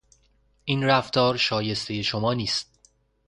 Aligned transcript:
این 0.65 0.83
رفتار 0.83 1.37
شایستهی 1.37 2.03
شما 2.03 2.33
نیست. 2.33 2.79